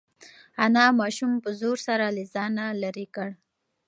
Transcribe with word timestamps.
انا 0.65 0.85
ماشوم 0.99 1.31
په 1.43 1.49
زور 1.61 1.77
سره 1.87 2.05
له 2.15 2.23
ځانه 2.33 2.65
لرې 2.81 3.05
کړ. 3.15 3.29